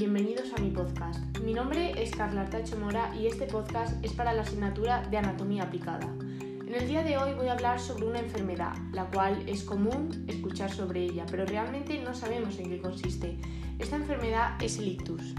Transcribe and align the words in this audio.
bienvenidos 0.00 0.50
a 0.56 0.62
mi 0.62 0.70
podcast. 0.70 1.38
Mi 1.40 1.52
nombre 1.52 1.92
es 2.02 2.12
Carla 2.12 2.40
Artacho 2.40 2.78
Mora 2.78 3.14
y 3.14 3.26
este 3.26 3.44
podcast 3.44 4.02
es 4.02 4.14
para 4.14 4.32
la 4.32 4.40
asignatura 4.40 5.06
de 5.10 5.18
Anatomía 5.18 5.64
Aplicada. 5.64 6.08
En 6.40 6.74
el 6.74 6.88
día 6.88 7.02
de 7.02 7.18
hoy 7.18 7.34
voy 7.34 7.48
a 7.48 7.52
hablar 7.52 7.78
sobre 7.78 8.06
una 8.06 8.20
enfermedad, 8.20 8.72
la 8.94 9.10
cual 9.10 9.46
es 9.46 9.62
común 9.62 10.24
escuchar 10.26 10.70
sobre 10.70 11.04
ella, 11.04 11.26
pero 11.30 11.44
realmente 11.44 12.00
no 12.02 12.14
sabemos 12.14 12.58
en 12.58 12.70
qué 12.70 12.80
consiste. 12.80 13.36
Esta 13.78 13.96
enfermedad 13.96 14.56
es 14.62 14.78
el 14.78 14.88
ictus. 14.88 15.34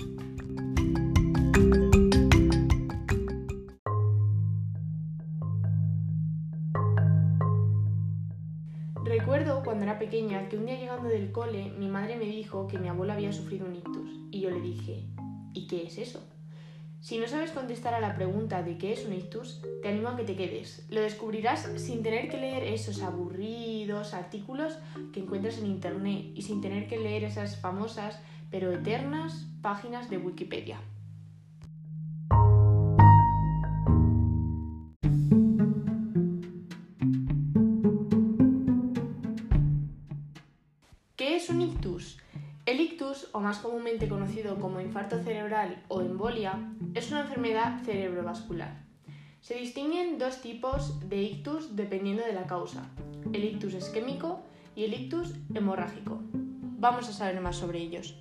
Cuando 9.72 9.86
era 9.86 10.00
pequeña 10.00 10.50
que 10.50 10.58
un 10.58 10.66
día 10.66 10.78
llegando 10.78 11.08
del 11.08 11.32
cole 11.32 11.72
mi 11.80 11.88
madre 11.88 12.18
me 12.18 12.26
dijo 12.26 12.68
que 12.68 12.78
mi 12.78 12.90
abuela 12.90 13.14
había 13.14 13.32
sufrido 13.32 13.66
un 13.66 13.76
ictus 13.76 14.12
y 14.30 14.42
yo 14.42 14.50
le 14.50 14.60
dije, 14.60 15.06
¿y 15.54 15.66
qué 15.68 15.84
es 15.84 15.98
eso? 15.98 16.22
Si 17.00 17.18
no 17.18 17.26
sabes 17.26 17.52
contestar 17.52 17.94
a 17.94 18.02
la 18.02 18.14
pregunta 18.14 18.64
de 18.64 18.78
qué 18.78 18.92
es 18.92 19.06
un 19.06 19.14
ictus, 19.14 19.62
te 19.82 19.88
animo 19.88 20.10
a 20.10 20.18
que 20.18 20.26
te 20.26 20.36
quedes. 20.36 20.86
Lo 20.90 21.00
descubrirás 21.00 21.70
sin 21.78 22.04
tener 22.04 22.28
que 22.28 22.36
leer 22.36 22.66
esos 22.66 23.02
aburridos 23.02 24.14
artículos 24.14 24.78
que 25.14 25.22
encuentras 25.22 25.58
en 25.58 25.68
internet 25.68 26.34
y 26.36 26.42
sin 26.42 26.60
tener 26.60 26.90
que 26.90 27.00
leer 27.00 27.24
esas 27.24 27.56
famosas 27.56 28.20
pero 28.50 28.74
eternas 28.74 29.48
páginas 29.62 30.10
de 30.10 30.18
Wikipedia. 30.18 30.82
¿Qué 41.22 41.36
es 41.36 41.52
un 41.52 41.62
ictus? 41.62 42.18
El 42.66 42.82
ictus, 42.82 43.30
o 43.32 43.42
más 43.42 43.60
comúnmente 43.60 44.10
conocido 44.10 44.60
como 44.60 44.82
infarto 44.82 45.22
cerebral 45.22 45.84
o 45.88 46.02
embolia, 46.02 46.74
es 46.96 47.12
una 47.12 47.22
enfermedad 47.22 47.80
cerebrovascular. 47.86 48.88
Se 49.40 49.54
distinguen 49.54 50.18
dos 50.18 50.42
tipos 50.42 51.08
de 51.10 51.22
ictus 51.22 51.76
dependiendo 51.76 52.26
de 52.26 52.34
la 52.34 52.48
causa, 52.48 52.90
el 53.34 53.44
ictus 53.44 53.76
isquémico 53.76 54.42
y 54.76 54.86
el 54.86 54.96
ictus 54.96 55.36
hemorrágico. 55.54 56.22
Vamos 56.34 57.08
a 57.08 57.14
saber 57.14 57.40
más 57.40 57.58
sobre 57.58 57.78
ellos. 57.78 58.16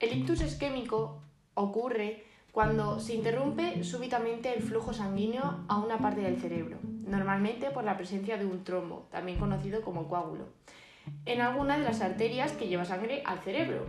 El 0.00 0.18
ictus 0.20 0.40
isquémico 0.40 1.20
ocurre 1.52 2.32
cuando 2.54 3.00
se 3.00 3.14
interrumpe 3.14 3.82
súbitamente 3.82 4.54
el 4.54 4.62
flujo 4.62 4.92
sanguíneo 4.92 5.64
a 5.66 5.78
una 5.78 5.98
parte 5.98 6.20
del 6.20 6.40
cerebro, 6.40 6.78
normalmente 7.04 7.70
por 7.70 7.82
la 7.82 7.96
presencia 7.96 8.38
de 8.38 8.46
un 8.46 8.62
trombo, 8.62 9.08
también 9.10 9.40
conocido 9.40 9.82
como 9.82 10.06
coágulo, 10.06 10.44
en 11.26 11.40
alguna 11.40 11.76
de 11.76 11.82
las 11.82 12.00
arterias 12.00 12.52
que 12.52 12.68
lleva 12.68 12.84
sangre 12.84 13.24
al 13.26 13.40
cerebro. 13.40 13.86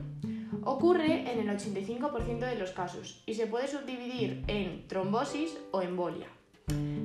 Ocurre 0.64 1.32
en 1.32 1.48
el 1.48 1.56
85% 1.56 2.40
de 2.40 2.56
los 2.56 2.72
casos 2.72 3.22
y 3.28 3.36
se 3.36 3.46
puede 3.46 3.68
subdividir 3.68 4.44
en 4.48 4.88
trombosis 4.88 5.56
o 5.70 5.84
embolia. 5.84 6.26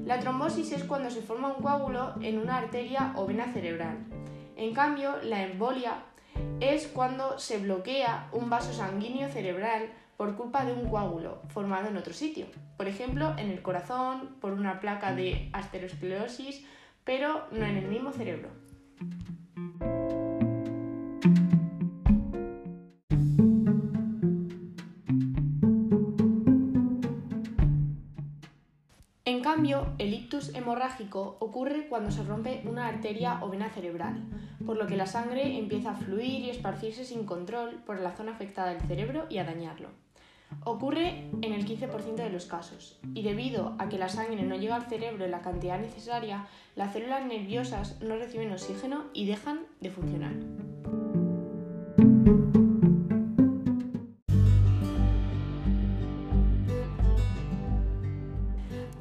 La 0.06 0.18
trombosis 0.18 0.72
es 0.72 0.84
cuando 0.84 1.10
se 1.10 1.20
forma 1.20 1.52
un 1.52 1.62
coágulo 1.62 2.14
en 2.22 2.38
una 2.38 2.56
arteria 2.56 3.12
o 3.16 3.26
vena 3.26 3.52
cerebral. 3.52 3.98
En 4.56 4.72
cambio, 4.72 5.16
la 5.22 5.42
embolia 5.42 6.04
es 6.60 6.86
cuando 6.86 7.38
se 7.38 7.58
bloquea 7.58 8.30
un 8.32 8.48
vaso 8.48 8.72
sanguíneo 8.72 9.28
cerebral 9.28 9.90
por 10.20 10.36
culpa 10.36 10.66
de 10.66 10.74
un 10.74 10.86
coágulo 10.90 11.40
formado 11.48 11.88
en 11.88 11.96
otro 11.96 12.12
sitio, 12.12 12.44
por 12.76 12.86
ejemplo 12.86 13.32
en 13.38 13.50
el 13.50 13.62
corazón, 13.62 14.36
por 14.38 14.52
una 14.52 14.78
placa 14.78 15.14
de 15.14 15.48
aterosclerosis, 15.54 16.62
pero 17.04 17.46
no 17.52 17.64
en 17.64 17.78
el 17.78 17.88
mismo 17.88 18.12
cerebro. 18.12 18.50
En 29.24 29.40
cambio, 29.40 29.86
el 29.96 30.12
ictus 30.12 30.54
hemorrágico 30.54 31.38
ocurre 31.40 31.88
cuando 31.88 32.10
se 32.10 32.24
rompe 32.24 32.60
una 32.66 32.88
arteria 32.88 33.38
o 33.40 33.48
vena 33.48 33.70
cerebral, 33.70 34.22
por 34.66 34.76
lo 34.76 34.86
que 34.86 34.98
la 34.98 35.06
sangre 35.06 35.56
empieza 35.56 35.92
a 35.92 35.94
fluir 35.94 36.42
y 36.42 36.50
esparcirse 36.50 37.06
sin 37.06 37.24
control 37.24 37.82
por 37.86 37.98
la 37.98 38.12
zona 38.12 38.32
afectada 38.32 38.74
del 38.74 38.82
cerebro 38.82 39.24
y 39.30 39.38
a 39.38 39.44
dañarlo. 39.44 40.09
Ocurre 40.64 41.28
en 41.42 41.52
el 41.52 41.66
15% 41.66 42.16
de 42.16 42.30
los 42.30 42.46
casos, 42.46 42.98
y 43.14 43.22
debido 43.22 43.74
a 43.78 43.88
que 43.88 43.98
la 43.98 44.08
sangre 44.08 44.42
no 44.42 44.56
llega 44.56 44.76
al 44.76 44.88
cerebro 44.88 45.24
en 45.24 45.30
la 45.30 45.42
cantidad 45.42 45.80
necesaria, 45.80 46.46
las 46.76 46.92
células 46.92 47.24
nerviosas 47.24 48.00
no 48.00 48.16
reciben 48.16 48.52
oxígeno 48.52 49.04
y 49.14 49.26
dejan 49.26 49.60
de 49.80 49.90
funcionar. 49.90 50.34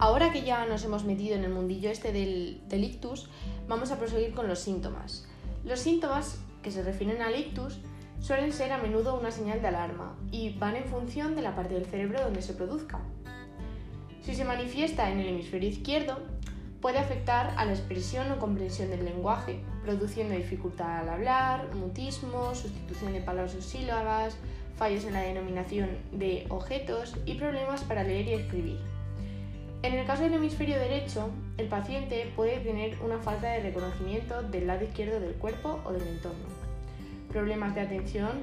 Ahora 0.01 0.31
que 0.31 0.43
ya 0.43 0.65
nos 0.65 0.85
hemos 0.85 1.03
metido 1.03 1.35
en 1.35 1.43
el 1.43 1.51
mundillo 1.51 1.89
este 1.91 2.13
del, 2.13 2.61
ictus, 2.71 3.29
vamos 3.67 3.91
a 3.91 3.99
proseguir 3.99 4.33
con 4.33 4.47
los 4.47 4.59
síntomas. 4.59 5.27
Los 5.65 5.81
síntomas 5.81 6.39
que 6.63 6.71
se 6.71 6.83
refieren 6.83 7.21
al 7.21 7.37
ictus 7.37 7.79
suelen 8.19 8.51
ser 8.51 8.71
a 8.71 8.77
menudo 8.77 9.19
una 9.19 9.31
señal 9.31 9.61
de 9.61 9.67
alarma 9.67 10.15
y 10.31 10.57
van 10.57 10.75
en 10.75 10.85
función 10.85 11.35
de 11.35 11.41
la 11.41 11.55
parte 11.55 11.73
del 11.73 11.85
cerebro 11.85 12.21
donde 12.21 12.41
se 12.41 12.53
produzca. 12.53 12.99
Si 14.21 14.35
se 14.35 14.45
manifiesta 14.45 15.09
en 15.09 15.19
el 15.19 15.29
hemisferio 15.29 15.69
izquierdo, 15.69 16.19
puede 16.81 16.97
afectar 16.97 17.53
a 17.57 17.65
la 17.65 17.71
expresión 17.71 18.31
o 18.31 18.39
comprensión 18.39 18.89
del 18.89 19.05
lenguaje, 19.05 19.59
produciendo 19.83 20.35
dificultad 20.35 20.99
al 20.99 21.09
hablar, 21.09 21.73
mutismo, 21.75 22.53
sustitución 22.55 23.13
de 23.13 23.21
palabras 23.21 23.55
o 23.55 23.61
sílabas, 23.61 24.37
fallos 24.77 25.03
en 25.05 25.13
la 25.13 25.21
denominación 25.21 25.89
de 26.11 26.45
objetos 26.49 27.15
y 27.25 27.35
problemas 27.35 27.83
para 27.83 28.03
leer 28.03 28.27
y 28.27 28.33
escribir. 28.33 28.79
En 29.81 29.93
el 29.93 30.05
caso 30.05 30.23
del 30.23 30.33
hemisferio 30.33 30.77
derecho, 30.77 31.29
el 31.57 31.67
paciente 31.67 32.31
puede 32.35 32.59
tener 32.59 32.97
una 33.01 33.17
falta 33.17 33.49
de 33.49 33.61
reconocimiento 33.61 34.41
del 34.43 34.67
lado 34.67 34.83
izquierdo 34.83 35.19
del 35.19 35.35
cuerpo 35.35 35.79
o 35.85 35.91
del 35.91 36.07
entorno. 36.07 36.68
Problemas 37.29 37.75
de 37.75 37.81
atención, 37.81 38.41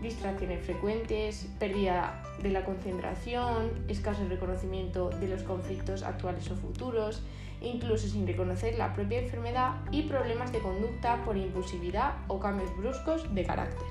distracciones 0.00 0.64
frecuentes, 0.64 1.48
pérdida 1.58 2.22
de 2.42 2.50
la 2.50 2.64
concentración, 2.64 3.84
escaso 3.88 4.26
reconocimiento 4.28 5.10
de 5.10 5.28
los 5.28 5.42
conflictos 5.42 6.02
actuales 6.02 6.50
o 6.50 6.56
futuros, 6.56 7.22
incluso 7.60 8.08
sin 8.08 8.26
reconocer 8.26 8.78
la 8.78 8.94
propia 8.94 9.20
enfermedad 9.20 9.74
y 9.90 10.02
problemas 10.02 10.50
de 10.50 10.60
conducta 10.60 11.22
por 11.24 11.36
impulsividad 11.36 12.14
o 12.28 12.40
cambios 12.40 12.74
bruscos 12.76 13.34
de 13.34 13.44
carácter. 13.44 13.86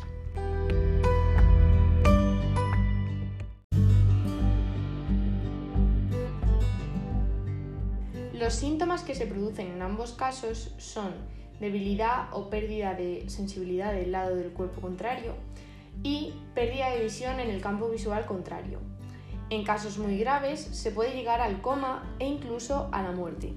Los 8.34 8.56
síntomas 8.56 9.04
que 9.04 9.14
se 9.14 9.28
producen 9.28 9.68
en 9.68 9.84
ambos 9.84 10.14
casos 10.14 10.74
son 10.80 11.14
debilidad 11.62 12.28
o 12.34 12.50
pérdida 12.50 12.96
de 12.96 13.30
sensibilidad 13.30 13.94
del 13.94 14.12
lado 14.12 14.36
del 14.36 14.52
cuerpo 14.52 14.82
contrario 14.82 15.36
y 16.04 16.34
pérdida 16.56 16.90
de 16.90 17.04
visión 17.04 17.40
en 17.40 17.52
el 17.52 17.62
campo 17.62 17.88
visual 17.88 18.26
contrario. 18.26 18.80
En 19.52 19.64
casos 19.64 19.98
muy 20.00 20.18
graves 20.18 20.60
se 20.60 20.92
puede 20.92 21.14
llegar 21.14 21.40
al 21.40 21.62
coma 21.62 22.16
e 22.20 22.28
incluso 22.28 22.90
a 22.92 23.04
la 23.04 23.12
muerte. 23.12 23.54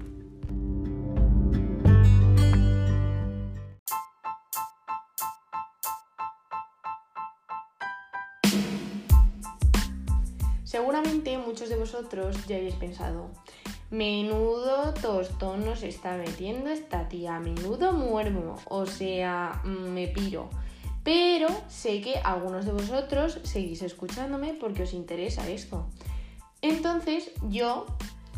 Seguramente 10.63 11.37
muchos 11.37 11.69
de 11.69 11.77
vosotros 11.77 12.45
ya 12.45 12.57
habéis 12.57 12.75
pensado, 12.75 13.29
Menudo 13.95 14.93
tostón 14.93 15.63
nos 15.63 15.81
está 15.81 16.17
metiendo 16.17 16.69
esta 16.69 17.07
tía, 17.07 17.39
menudo 17.39 17.93
muermo, 17.93 18.57
o 18.65 18.85
sea, 18.85 19.61
me 19.63 20.09
piro. 20.09 20.49
Pero 21.05 21.47
sé 21.69 22.01
que 22.01 22.15
algunos 22.21 22.65
de 22.65 22.73
vosotros 22.73 23.39
seguís 23.43 23.81
escuchándome 23.83 24.53
porque 24.53 24.83
os 24.83 24.91
interesa 24.91 25.47
esto. 25.47 25.87
Entonces 26.61 27.31
yo, 27.47 27.85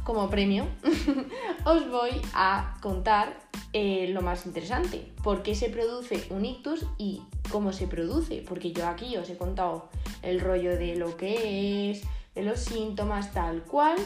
como 0.04 0.30
premio, 0.30 0.68
os 1.66 1.90
voy 1.90 2.12
a 2.36 2.78
contar 2.80 3.40
eh, 3.74 4.10
lo 4.10 4.22
más 4.22 4.46
interesante. 4.46 5.12
¿Por 5.24 5.42
qué 5.42 5.56
se 5.56 5.72
produce 5.72 6.28
un 6.30 6.46
ictus 6.46 6.86
y 7.00 7.24
cómo 7.52 7.74
se 7.74 7.88
produce? 7.88 8.46
Porque 8.48 8.74
yo 8.74 8.86
aquí 8.86 9.18
os 9.18 9.28
he 9.32 9.38
contado 9.38 9.90
el 10.22 10.40
rollo 10.40 10.78
de 10.78 10.98
lo 10.98 11.18
que 11.18 11.90
es, 11.90 12.04
de 12.36 12.44
los 12.44 12.60
síntomas, 12.60 13.34
tal 13.34 13.64
cual. 13.64 13.98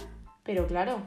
Pero 0.44 0.65
claro, 0.65 1.01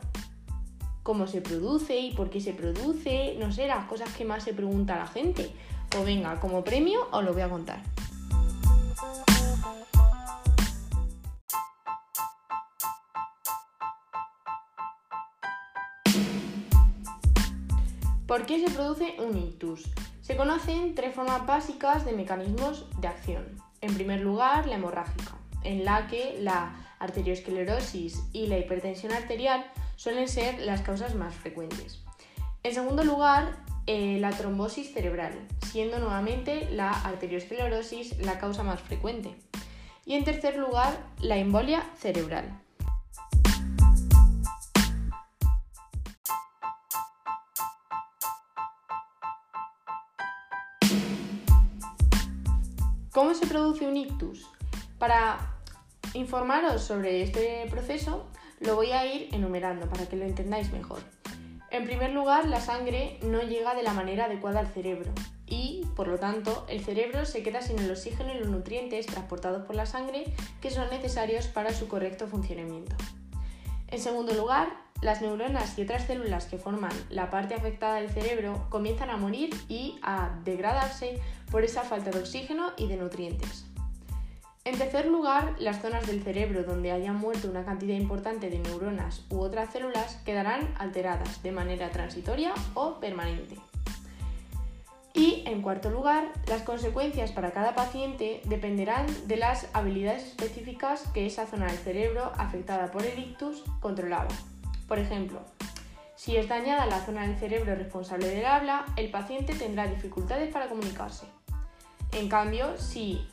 cómo 1.05 1.27
se 1.27 1.43
produce 1.43 2.01
y 2.01 2.13
por 2.13 2.31
qué 2.31 2.41
se 2.41 2.55
produce, 2.55 3.37
no 3.39 3.53
sé, 3.53 3.69
las 3.69 3.85
cosas 3.85 4.13
que 4.15 4.25
más 4.25 4.43
se 4.43 4.55
pregunta 4.55 4.97
la 4.97 5.07
gente. 5.07 5.51
Pues 5.91 6.05
venga, 6.05 6.41
como 6.41 6.65
premio 6.65 7.07
os 7.13 7.23
lo 7.23 7.33
voy 7.33 7.43
a 7.43 7.49
contar. 7.49 7.81
¿Por 18.27 18.47
qué 18.47 18.67
se 18.67 18.75
produce 18.75 19.17
un 19.19 19.37
ictus? 19.37 19.85
Se 20.23 20.37
conocen 20.37 20.95
tres 20.95 21.15
formas 21.15 21.47
básicas 21.47 22.07
de 22.07 22.15
mecanismos 22.15 22.87
de 22.99 23.09
acción. 23.09 23.45
En 23.83 23.93
primer 23.95 24.23
lugar, 24.23 24.67
la 24.67 24.77
hemorrágica, 24.77 25.37
en 25.63 25.85
la 25.85 26.07
que 26.07 26.39
la 26.41 26.75
arteriosclerosis 26.99 28.25
y 28.33 28.47
la 28.47 28.57
hipertensión 28.57 29.13
arterial 29.13 29.67
suelen 29.97 30.29
ser 30.29 30.59
las 30.61 30.83
causas 30.83 31.15
más 31.15 31.35
frecuentes. 31.35 32.03
En 32.63 32.75
segundo 32.75 33.05
lugar, 33.05 33.57
eh, 33.87 34.19
la 34.21 34.31
trombosis 34.31 34.95
cerebral, 34.95 35.33
siendo 35.71 35.99
nuevamente 35.99 36.69
la 36.71 36.91
arteriosclerosis 36.91 38.19
la 38.19 38.39
causa 38.39 38.63
más 38.63 38.81
frecuente. 38.81 39.35
Y 40.07 40.15
en 40.15 40.25
tercer 40.25 40.57
lugar, 40.57 40.99
la 41.21 41.37
embolia 41.37 41.85
cerebral. 41.99 42.61
¿Cómo 53.13 53.33
se 53.35 53.47
produce 53.47 53.87
un 53.87 53.97
ictus? 53.97 54.47
Para 54.99 55.39
informaros 56.15 56.83
sobre 56.83 57.23
este 57.23 57.67
proceso, 57.71 58.27
lo 58.61 58.77
voy 58.77 58.93
a 58.93 59.07
ir 59.07 59.29
enumerando 59.33 59.89
para 59.89 60.07
que 60.07 60.17
lo 60.17 60.25
entendáis 60.25 60.73
mejor. 60.73 61.01
En 61.71 61.85
primer 61.85 62.13
lugar, 62.13 62.47
la 62.47 62.61
sangre 62.61 63.19
no 63.23 63.43
llega 63.43 63.75
de 63.75 63.83
la 63.83 63.93
manera 63.93 64.27
adecuada 64.27 64.61
al 64.61 64.69
cerebro 64.69 65.11
y, 65.47 65.85
por 65.97 66.07
lo 66.07 66.19
tanto, 66.19 66.65
el 66.69 66.85
cerebro 66.85 67.25
se 67.25 67.43
queda 67.43 67.63
sin 67.63 67.79
el 67.81 67.91
oxígeno 67.91 68.33
y 68.33 68.39
los 68.39 68.49
nutrientes 68.49 69.07
transportados 69.07 69.67
por 69.67 69.75
la 69.75 69.85
sangre 69.85 70.25
que 70.61 70.71
son 70.71 70.89
necesarios 70.91 71.49
para 71.49 71.73
su 71.73 71.89
correcto 71.89 72.29
funcionamiento. 72.29 72.95
En 73.89 73.99
segundo 73.99 74.35
lugar, 74.35 74.69
las 75.03 75.21
neuronas 75.21 75.77
y 75.79 75.83
otras 75.83 76.07
células 76.07 76.47
que 76.47 76.59
forman 76.59 76.93
la 77.11 77.31
parte 77.31 77.55
afectada 77.55 77.97
del 77.97 78.11
cerebro 78.11 78.67
comienzan 78.71 79.11
a 79.11 79.17
morir 79.17 79.51
y 79.69 79.99
a 80.03 80.41
degradarse 80.45 81.21
por 81.51 81.65
esa 81.65 81.83
falta 81.83 82.11
de 82.11 82.21
oxígeno 82.21 82.73
y 82.77 82.87
de 82.87 82.97
nutrientes. 82.97 83.67
En 84.67 84.79
tercer 84.79 85.05
lugar, 85.05 85.57
las 85.59 85.83
zonas 85.83 86.07
del 86.07 86.23
cerebro 86.23 86.65
donde 86.65 86.91
haya 86.91 87.13
muerto 87.13 87.51
una 87.51 87.67
cantidad 87.67 87.97
importante 87.97 88.49
de 88.49 88.59
neuronas 88.61 89.23
u 89.29 89.41
otras 89.41 89.71
células 89.71 90.17
quedarán 90.25 90.73
alteradas 90.79 91.43
de 91.43 91.53
manera 91.53 91.91
transitoria 91.91 92.55
o 92.73 92.95
permanente. 92.95 93.59
Y 95.13 95.43
en 95.47 95.61
cuarto 95.61 95.91
lugar, 95.91 96.33
las 96.47 96.63
consecuencias 96.63 97.31
para 97.31 97.53
cada 97.53 97.75
paciente 97.75 98.41
dependerán 98.47 99.07
de 99.27 99.37
las 99.37 99.69
habilidades 99.75 100.25
específicas 100.29 101.05
que 101.13 101.27
esa 101.27 101.47
zona 101.47 101.67
del 101.67 101.77
cerebro 101.77 102.33
afectada 102.39 102.91
por 102.91 103.05
el 103.05 103.19
ictus 103.19 103.63
controlaba. 103.81 104.29
Por 104.89 104.99
ejemplo, 104.99 105.41
si 106.17 106.39
es 106.39 106.49
dañada 106.49 106.87
la 106.87 107.05
zona 107.05 107.27
del 107.27 107.37
cerebro 107.37 107.75
responsable 107.75 108.29
del 108.29 108.47
habla, 108.47 108.87
el 108.97 109.11
paciente 109.11 109.55
tendrá 109.55 109.87
dificultades 109.87 110.51
para 110.51 110.69
comunicarse. 110.69 111.27
En 112.13 112.29
cambio, 112.29 112.79
si 112.79 113.29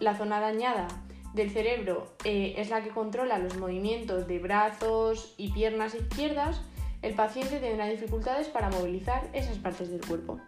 la 0.00 0.16
zona 0.16 0.40
dañada 0.40 0.88
del 1.34 1.50
cerebro 1.50 2.16
eh, 2.24 2.54
es 2.56 2.70
la 2.70 2.82
que 2.82 2.88
controla 2.88 3.38
los 3.38 3.56
movimientos 3.58 4.26
de 4.26 4.38
brazos 4.38 5.34
y 5.36 5.52
piernas 5.52 5.94
izquierdas, 5.94 6.62
el 7.02 7.14
paciente 7.14 7.60
tendrá 7.60 7.86
dificultades 7.86 8.48
para 8.48 8.70
movilizar 8.70 9.28
esas 9.32 9.58
partes 9.58 9.90
del 9.90 10.04
cuerpo. 10.04 10.40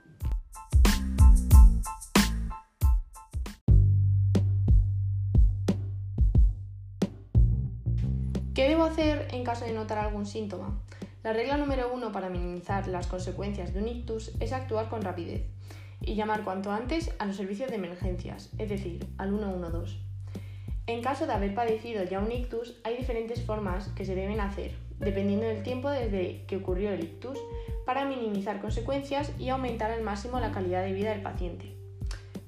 ¿Qué 8.54 8.69
debo 8.69 8.84
hacer 8.84 9.28
en 9.32 9.44
caso 9.44 9.64
de 9.64 9.72
notar 9.72 9.99
algún 9.99 10.26
síntoma? 10.26 10.82
La 11.22 11.32
regla 11.32 11.56
número 11.56 11.93
uno 11.94 12.10
para 12.10 12.28
minimizar 12.28 12.88
las 12.88 13.06
consecuencias 13.06 13.72
de 13.72 13.81
un 13.81 13.88
ictus 13.88 14.32
es 14.40 14.52
actuar 14.52 14.88
con 14.88 15.02
rapidez 15.02 15.46
y 16.04 16.14
llamar 16.14 16.44
cuanto 16.44 16.72
antes 16.72 17.10
a 17.19 17.26
los 17.26 17.37
servicios 17.37 17.70
de 17.70 17.76
emergencias, 17.76 18.50
es 18.58 18.69
decir, 18.69 19.06
al 19.19 19.31
112. 19.31 19.96
En 20.87 21.02
caso 21.02 21.26
de 21.26 21.32
haber 21.32 21.54
padecido 21.54 22.02
ya 22.04 22.19
un 22.19 22.32
ictus, 22.32 22.81
hay 22.84 22.96
diferentes 22.96 23.43
formas 23.43 23.88
que 23.88 24.04
se 24.04 24.14
deben 24.14 24.40
hacer, 24.40 24.72
dependiendo 24.99 25.46
del 25.46 25.62
tiempo 25.62 25.88
desde 25.90 26.44
que 26.46 26.56
ocurrió 26.56 26.90
el 26.90 27.04
ictus, 27.04 27.38
para 27.87 28.04
minimizar 28.04 28.60
consecuencias 28.60 29.32
y 29.38 29.49
aumentar 29.49 29.90
al 29.90 30.02
máximo 30.02 30.40
la 30.40 30.52
calidad 30.52 30.82
de 30.82 30.93
vida 30.93 31.10
del 31.10 31.22
paciente. 31.22 31.76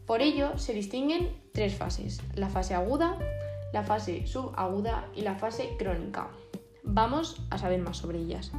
Por 0.07 0.21
ello, 0.21 0.59
se 0.59 0.75
distinguen 0.75 1.31
tres 1.53 1.77
fases, 1.77 2.21
la 2.35 2.49
fase 2.49 2.75
aguda, 2.75 3.19
la 3.73 3.83
fase 3.83 4.27
subaguda 4.27 5.09
y 5.15 5.23
la 5.23 5.37
fase 5.37 5.71
crónica. 5.79 6.31
Vamos 6.83 7.41
a 7.51 7.59
saber 7.59 7.81
más 7.81 7.97
sobre 7.97 8.19
ellas. 8.19 8.53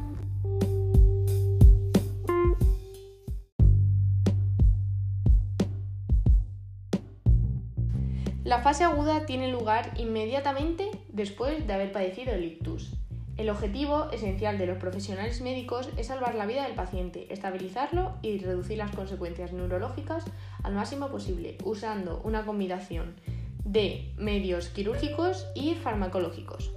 La 8.46 8.62
fase 8.62 8.84
aguda 8.84 9.26
tiene 9.26 9.52
lugar 9.52 9.92
inmediatamente 9.98 10.92
después 11.10 11.66
de 11.66 11.74
haber 11.74 11.92
padecido 11.92 12.32
el 12.32 12.44
ictus. 12.44 12.94
El 13.38 13.50
objetivo 13.50 14.12
esencial 14.12 14.60
de 14.60 14.68
los 14.68 14.78
profesionales 14.78 15.42
médicos 15.42 15.90
es 15.98 16.08
salvar 16.08 16.36
la 16.36 16.46
vida 16.46 16.62
del 16.62 16.76
paciente, 16.76 17.34
estabilizarlo 17.34 18.14
y 18.22 18.38
reducir 18.38 18.78
las 18.78 18.96
consecuencias 18.96 19.52
neurológicas 19.52 20.26
al 20.62 20.76
máximo 20.76 21.10
posible, 21.10 21.58
usando 21.64 22.22
una 22.24 22.46
combinación 22.46 23.16
de 23.64 24.14
medios 24.16 24.70
quirúrgicos 24.70 25.48
y 25.56 25.74
farmacológicos. 25.74 26.72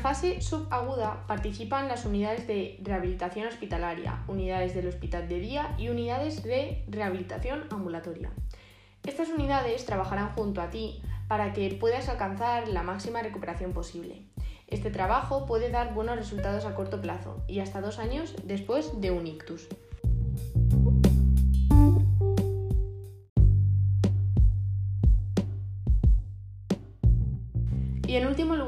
Fase 0.00 0.40
subaguda 0.40 1.26
participan 1.26 1.86
las 1.86 2.04
unidades 2.04 2.46
de 2.46 2.78
rehabilitación 2.82 3.46
hospitalaria, 3.46 4.24
unidades 4.26 4.74
del 4.74 4.88
hospital 4.88 5.28
de 5.28 5.38
día 5.38 5.74
y 5.78 5.88
unidades 5.88 6.42
de 6.42 6.84
rehabilitación 6.88 7.64
ambulatoria. 7.70 8.30
Estas 9.04 9.28
unidades 9.28 9.86
trabajarán 9.86 10.34
junto 10.34 10.60
a 10.60 10.70
ti 10.70 11.02
para 11.28 11.52
que 11.52 11.70
puedas 11.80 12.08
alcanzar 12.08 12.68
la 12.68 12.82
máxima 12.82 13.22
recuperación 13.22 13.72
posible. 13.72 14.24
Este 14.66 14.90
trabajo 14.90 15.46
puede 15.46 15.70
dar 15.70 15.94
buenos 15.94 16.16
resultados 16.16 16.64
a 16.64 16.74
corto 16.74 17.00
plazo 17.00 17.42
y 17.46 17.60
hasta 17.60 17.80
dos 17.80 17.98
años 17.98 18.34
después 18.44 19.00
de 19.00 19.10
un 19.10 19.26
ictus. 19.26 19.68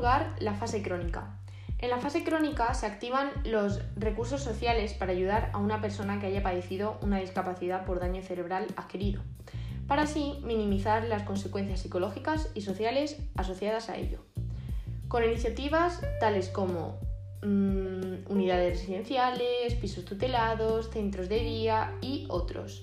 Lugar, 0.02 0.34
la 0.40 0.54
fase 0.54 0.82
crónica. 0.82 1.38
En 1.78 1.88
la 1.88 1.98
fase 1.98 2.24
crónica 2.24 2.74
se 2.74 2.86
activan 2.86 3.30
los 3.44 3.80
recursos 3.94 4.42
sociales 4.42 4.94
para 4.94 5.12
ayudar 5.12 5.50
a 5.52 5.58
una 5.58 5.80
persona 5.80 6.18
que 6.18 6.26
haya 6.26 6.42
padecido 6.42 6.98
una 7.02 7.20
discapacidad 7.20 7.84
por 7.84 8.00
daño 8.00 8.20
cerebral 8.20 8.66
adquirido, 8.74 9.22
para 9.86 10.02
así 10.02 10.40
minimizar 10.42 11.04
las 11.04 11.22
consecuencias 11.22 11.78
psicológicas 11.78 12.50
y 12.54 12.62
sociales 12.62 13.16
asociadas 13.36 13.90
a 13.90 13.96
ello 13.96 14.24
con 15.06 15.22
iniciativas 15.22 16.00
tales 16.18 16.48
como 16.48 16.98
mm, 17.42 18.28
unidades 18.28 18.80
residenciales, 18.80 19.74
pisos 19.74 20.04
tutelados, 20.04 20.90
centros 20.90 21.28
de 21.28 21.38
día 21.40 21.96
y 22.00 22.26
otros. 22.28 22.82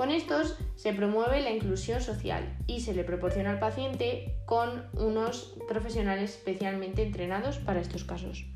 Con 0.00 0.10
estos 0.10 0.56
se 0.76 0.94
promueve 0.94 1.42
la 1.42 1.50
inclusión 1.50 2.00
social 2.00 2.56
y 2.66 2.80
se 2.80 2.94
le 2.94 3.04
proporciona 3.04 3.50
al 3.50 3.58
paciente 3.58 4.34
con 4.46 4.86
unos 4.94 5.58
profesionales 5.68 6.36
especialmente 6.36 7.02
entrenados 7.02 7.58
para 7.58 7.82
estos 7.82 8.04
casos. 8.04 8.46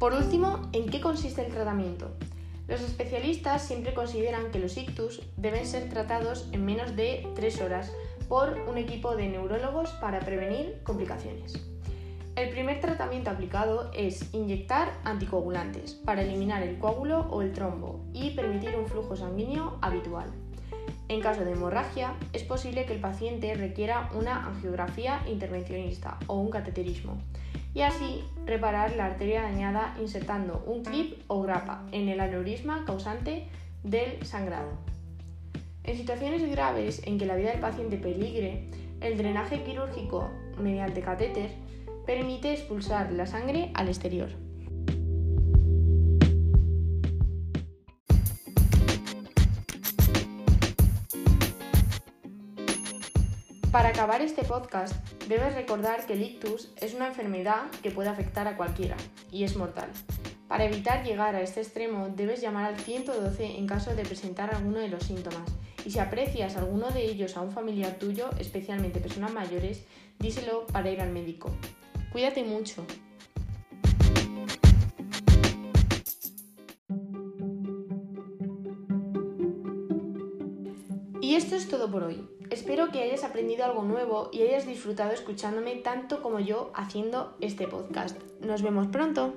Por 0.00 0.14
último, 0.14 0.68
¿en 0.72 0.88
qué 0.88 1.00
consiste 1.00 1.46
el 1.46 1.52
tratamiento? 1.52 2.16
Los 2.66 2.80
especialistas 2.80 3.64
siempre 3.64 3.94
consideran 3.94 4.50
que 4.50 4.58
los 4.58 4.76
ictus 4.76 5.22
deben 5.36 5.66
ser 5.66 5.88
tratados 5.88 6.48
en 6.50 6.64
menos 6.64 6.96
de 6.96 7.28
3 7.36 7.60
horas 7.60 7.92
por 8.28 8.58
un 8.68 8.76
equipo 8.76 9.14
de 9.14 9.28
neurólogos 9.28 9.90
para 10.00 10.18
prevenir 10.18 10.80
complicaciones. 10.82 11.75
Aplicado 13.24 13.90
es 13.94 14.32
inyectar 14.34 14.92
anticoagulantes 15.02 15.94
para 15.94 16.22
eliminar 16.22 16.62
el 16.62 16.78
coágulo 16.78 17.26
o 17.30 17.42
el 17.42 17.52
trombo 17.52 18.04
y 18.12 18.30
permitir 18.30 18.76
un 18.76 18.86
flujo 18.86 19.16
sanguíneo 19.16 19.78
habitual. 19.80 20.30
En 21.08 21.20
caso 21.20 21.44
de 21.44 21.52
hemorragia, 21.52 22.14
es 22.32 22.44
posible 22.44 22.84
que 22.84 22.94
el 22.94 23.00
paciente 23.00 23.54
requiera 23.54 24.10
una 24.14 24.46
angiografía 24.46 25.22
intervencionista 25.26 26.18
o 26.26 26.34
un 26.34 26.50
cateterismo, 26.50 27.18
y 27.74 27.80
así 27.82 28.22
reparar 28.44 28.94
la 28.94 29.06
arteria 29.06 29.42
dañada 29.42 29.96
insertando 30.00 30.62
un 30.66 30.84
clip 30.84 31.18
o 31.26 31.42
grapa 31.42 31.82
en 31.92 32.08
el 32.08 32.20
aneurisma 32.20 32.84
causante 32.84 33.48
del 33.82 34.24
sangrado. 34.24 34.70
En 35.82 35.96
situaciones 35.96 36.48
graves 36.48 37.02
en 37.04 37.18
que 37.18 37.26
la 37.26 37.36
vida 37.36 37.50
del 37.50 37.60
paciente 37.60 37.96
peligre, 37.96 38.68
el 39.00 39.16
drenaje 39.16 39.62
quirúrgico 39.62 40.30
mediante 40.58 41.00
catéter 41.00 41.65
permite 42.06 42.52
expulsar 42.52 43.12
la 43.12 43.26
sangre 43.26 43.72
al 43.74 43.88
exterior. 43.88 44.30
Para 53.72 53.90
acabar 53.90 54.22
este 54.22 54.42
podcast, 54.44 54.94
debes 55.28 55.54
recordar 55.54 56.06
que 56.06 56.14
el 56.14 56.22
ictus 56.22 56.72
es 56.80 56.94
una 56.94 57.08
enfermedad 57.08 57.64
que 57.82 57.90
puede 57.90 58.08
afectar 58.08 58.48
a 58.48 58.56
cualquiera 58.56 58.96
y 59.30 59.44
es 59.44 59.56
mortal. 59.56 59.90
Para 60.48 60.64
evitar 60.64 61.04
llegar 61.04 61.34
a 61.34 61.42
este 61.42 61.60
extremo, 61.60 62.08
debes 62.08 62.40
llamar 62.40 62.64
al 62.66 62.78
112 62.78 63.58
en 63.58 63.66
caso 63.66 63.94
de 63.94 64.04
presentar 64.04 64.54
alguno 64.54 64.78
de 64.78 64.88
los 64.88 65.02
síntomas. 65.02 65.52
Y 65.84 65.90
si 65.90 65.98
aprecias 65.98 66.56
alguno 66.56 66.90
de 66.90 67.04
ellos 67.04 67.36
a 67.36 67.42
un 67.42 67.50
familiar 67.50 67.96
tuyo, 67.98 68.30
especialmente 68.38 69.00
personas 69.00 69.32
mayores, 69.32 69.84
díselo 70.20 70.66
para 70.68 70.90
ir 70.90 71.00
al 71.00 71.12
médico. 71.12 71.50
Cuídate 72.16 72.44
mucho. 72.44 72.82
Y 81.20 81.34
esto 81.34 81.56
es 81.56 81.68
todo 81.68 81.90
por 81.90 82.04
hoy. 82.04 82.26
Espero 82.48 82.90
que 82.90 83.02
hayas 83.02 83.22
aprendido 83.22 83.66
algo 83.66 83.82
nuevo 83.82 84.30
y 84.32 84.40
hayas 84.40 84.66
disfrutado 84.66 85.12
escuchándome 85.12 85.74
tanto 85.76 86.22
como 86.22 86.40
yo 86.40 86.70
haciendo 86.74 87.36
este 87.42 87.68
podcast. 87.68 88.18
Nos 88.40 88.62
vemos 88.62 88.86
pronto. 88.86 89.34